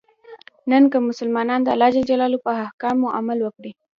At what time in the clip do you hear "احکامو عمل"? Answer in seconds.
2.65-3.39